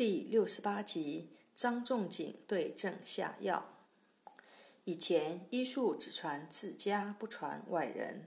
[0.00, 3.76] 第六十八集：张仲景对症下药。
[4.84, 8.26] 以前医术只传自家，不传外人。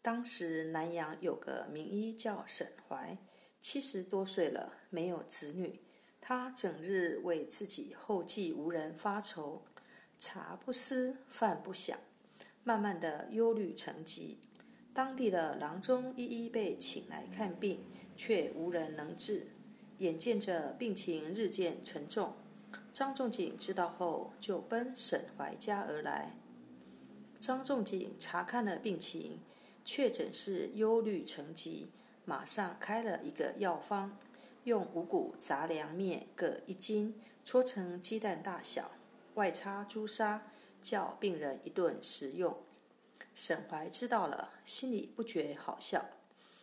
[0.00, 3.18] 当时南阳有个名医叫沈怀，
[3.60, 5.82] 七十多岁了，没有子女。
[6.22, 9.66] 他整日为自己后继无人发愁，
[10.18, 11.98] 茶不思，饭不想，
[12.64, 14.38] 慢慢的忧虑成疾。
[14.94, 17.84] 当地的郎中一一被请来看病，
[18.16, 19.48] 却无人能治。
[20.00, 22.32] 眼见着病情日渐沉重，
[22.90, 26.34] 张仲景知道后就奔沈怀家而来。
[27.38, 29.40] 张仲景查看了病情，
[29.84, 31.90] 确诊是忧虑成疾，
[32.24, 34.16] 马上开了一个药方，
[34.64, 38.90] 用五谷杂粮面各一斤，搓成鸡蛋大小，
[39.34, 40.50] 外插朱砂，
[40.82, 42.56] 叫病人一顿食用。
[43.34, 46.06] 沈怀知道了，心里不觉好笑。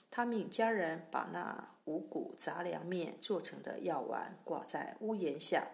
[0.09, 5.67] 他命家人把那五谷杂粮面做成的药丸挂在屋檐下，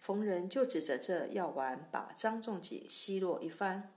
[0.00, 3.92] 逢人就指着这药丸把张仲景奚落一番。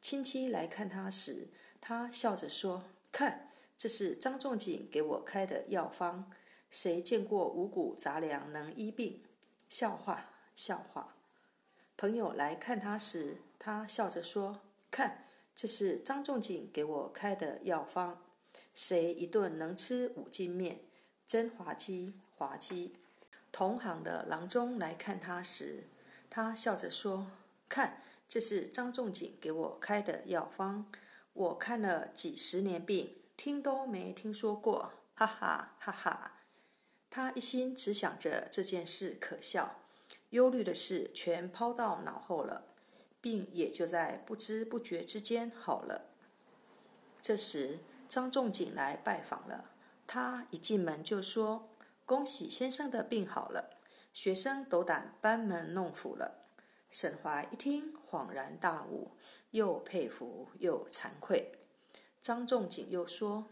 [0.00, 1.48] 亲戚来看他时，
[1.80, 3.48] 他笑着说：“看，
[3.78, 6.30] 这是张仲景给我开的药方。
[6.68, 9.22] 谁见过五谷杂粮能医病？
[9.70, 11.16] 笑话，笑话。”
[11.96, 15.24] 朋友来看他时，他笑着说：“看，
[15.56, 18.20] 这是张仲景给我开的药方。”
[18.74, 20.80] 谁一顿能吃五斤面，
[21.26, 22.96] 真滑稽滑稽。
[23.52, 25.84] 同行的郎中来看他时，
[26.28, 27.28] 他笑着说
[27.68, 30.90] ：“看，这是张仲景给我开的药方，
[31.32, 36.40] 我看了几十年病，听都没听说过，哈哈哈哈。”
[37.08, 39.82] 他一心只想着这件事可笑，
[40.30, 42.64] 忧虑的事全抛到脑后了，
[43.20, 46.10] 病也就在不知不觉之间好了。
[47.22, 47.78] 这时。
[48.14, 49.72] 张仲景来拜访了，
[50.06, 51.68] 他一进门就说
[52.06, 53.70] ：“恭喜先生的病好了，
[54.12, 56.46] 学生斗胆班门弄斧了。”
[56.88, 59.10] 沈怀一听，恍然大悟，
[59.50, 61.58] 又佩服又惭愧。
[62.22, 63.46] 张仲景又说：“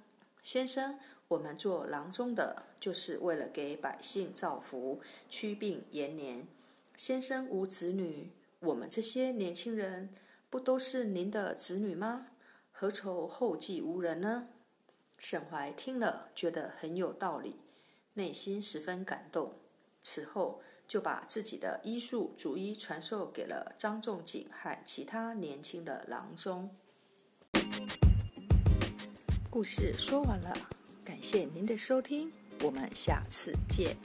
[0.45, 0.97] 先生，
[1.27, 6.47] 我们做郎中的，就是为了给百姓造福、驱病延年。
[6.97, 8.31] 先生无子女，
[8.61, 10.15] 我们这些年轻人
[10.49, 12.29] 不都是您的子女吗？”
[12.82, 14.48] 何愁后继无人呢？
[15.16, 17.60] 沈怀听了，觉得很有道理，
[18.15, 19.54] 内心十分感动。
[20.03, 26.69] 此后，就把自己的医术逐一传授给了张仲景和其他年轻的郎中。
[29.49, 30.53] 故事说完了，
[31.04, 32.32] 感谢您的收听，
[32.64, 33.97] 我们下次见。